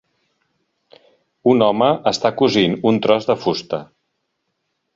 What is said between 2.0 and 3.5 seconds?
està cosint un tros de